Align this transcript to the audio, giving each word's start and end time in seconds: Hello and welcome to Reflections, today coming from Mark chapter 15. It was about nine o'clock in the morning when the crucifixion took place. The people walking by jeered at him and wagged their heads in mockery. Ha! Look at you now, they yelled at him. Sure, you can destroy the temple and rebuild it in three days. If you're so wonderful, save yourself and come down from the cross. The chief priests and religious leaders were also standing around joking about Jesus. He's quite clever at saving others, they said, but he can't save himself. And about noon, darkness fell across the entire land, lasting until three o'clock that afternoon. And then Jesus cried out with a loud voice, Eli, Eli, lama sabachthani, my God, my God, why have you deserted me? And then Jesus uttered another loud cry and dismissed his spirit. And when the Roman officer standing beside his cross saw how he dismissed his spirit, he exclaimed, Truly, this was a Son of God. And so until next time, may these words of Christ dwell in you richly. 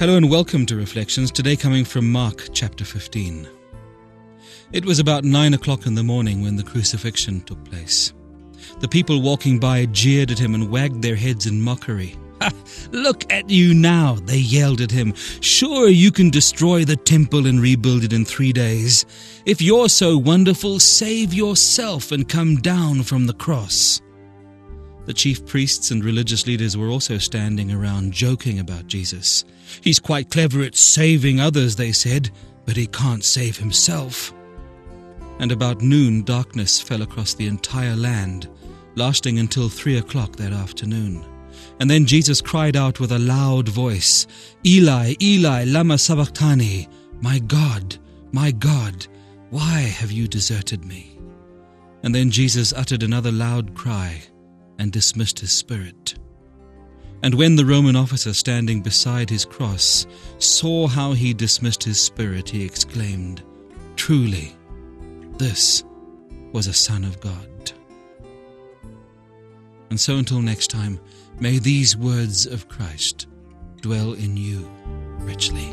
Hello 0.00 0.16
and 0.16 0.28
welcome 0.28 0.66
to 0.66 0.74
Reflections, 0.74 1.30
today 1.30 1.54
coming 1.54 1.84
from 1.84 2.10
Mark 2.10 2.48
chapter 2.52 2.84
15. 2.84 3.48
It 4.72 4.84
was 4.84 4.98
about 4.98 5.22
nine 5.22 5.54
o'clock 5.54 5.86
in 5.86 5.94
the 5.94 6.02
morning 6.02 6.42
when 6.42 6.56
the 6.56 6.64
crucifixion 6.64 7.42
took 7.42 7.64
place. 7.64 8.12
The 8.80 8.88
people 8.88 9.22
walking 9.22 9.60
by 9.60 9.86
jeered 9.86 10.32
at 10.32 10.38
him 10.38 10.56
and 10.56 10.68
wagged 10.68 11.00
their 11.00 11.14
heads 11.14 11.46
in 11.46 11.62
mockery. 11.62 12.16
Ha! 12.42 12.50
Look 12.90 13.32
at 13.32 13.48
you 13.48 13.72
now, 13.72 14.14
they 14.14 14.38
yelled 14.38 14.80
at 14.80 14.90
him. 14.90 15.14
Sure, 15.40 15.88
you 15.88 16.10
can 16.10 16.28
destroy 16.28 16.84
the 16.84 16.96
temple 16.96 17.46
and 17.46 17.60
rebuild 17.60 18.02
it 18.02 18.12
in 18.12 18.24
three 18.24 18.52
days. 18.52 19.06
If 19.46 19.62
you're 19.62 19.88
so 19.88 20.18
wonderful, 20.18 20.80
save 20.80 21.32
yourself 21.32 22.10
and 22.10 22.28
come 22.28 22.56
down 22.56 23.04
from 23.04 23.28
the 23.28 23.34
cross. 23.34 24.02
The 25.06 25.12
chief 25.12 25.44
priests 25.44 25.90
and 25.90 26.02
religious 26.02 26.46
leaders 26.46 26.76
were 26.76 26.88
also 26.88 27.18
standing 27.18 27.70
around 27.70 28.12
joking 28.12 28.58
about 28.58 28.86
Jesus. 28.86 29.44
He's 29.82 30.00
quite 30.00 30.30
clever 30.30 30.62
at 30.62 30.76
saving 30.76 31.40
others, 31.40 31.76
they 31.76 31.92
said, 31.92 32.30
but 32.64 32.76
he 32.76 32.86
can't 32.86 33.22
save 33.22 33.58
himself. 33.58 34.32
And 35.38 35.52
about 35.52 35.82
noon, 35.82 36.22
darkness 36.22 36.80
fell 36.80 37.02
across 37.02 37.34
the 37.34 37.46
entire 37.46 37.96
land, 37.96 38.48
lasting 38.94 39.38
until 39.38 39.68
three 39.68 39.98
o'clock 39.98 40.36
that 40.36 40.52
afternoon. 40.52 41.24
And 41.80 41.90
then 41.90 42.06
Jesus 42.06 42.40
cried 42.40 42.76
out 42.76 42.98
with 42.98 43.12
a 43.12 43.18
loud 43.18 43.68
voice, 43.68 44.26
Eli, 44.64 45.14
Eli, 45.20 45.64
lama 45.64 45.98
sabachthani, 45.98 46.88
my 47.20 47.40
God, 47.40 47.96
my 48.32 48.52
God, 48.52 49.06
why 49.50 49.80
have 49.80 50.10
you 50.10 50.28
deserted 50.28 50.84
me? 50.84 51.18
And 52.02 52.14
then 52.14 52.30
Jesus 52.30 52.72
uttered 52.72 53.02
another 53.02 53.32
loud 53.32 53.74
cry 53.74 54.22
and 54.78 54.92
dismissed 54.92 55.38
his 55.38 55.52
spirit. 55.52 56.14
And 57.22 57.34
when 57.34 57.56
the 57.56 57.64
Roman 57.64 57.96
officer 57.96 58.34
standing 58.34 58.82
beside 58.82 59.30
his 59.30 59.44
cross 59.44 60.06
saw 60.38 60.86
how 60.86 61.12
he 61.12 61.32
dismissed 61.32 61.82
his 61.82 62.00
spirit, 62.00 62.48
he 62.48 62.64
exclaimed, 62.64 63.42
Truly, 63.96 64.54
this 65.38 65.84
was 66.52 66.66
a 66.66 66.74
Son 66.74 67.04
of 67.04 67.20
God. 67.20 67.72
And 69.90 69.98
so 69.98 70.16
until 70.16 70.40
next 70.40 70.68
time, 70.68 71.00
may 71.40 71.58
these 71.58 71.96
words 71.96 72.46
of 72.46 72.68
Christ 72.68 73.26
dwell 73.80 74.12
in 74.12 74.36
you 74.36 74.68
richly. 75.20 75.70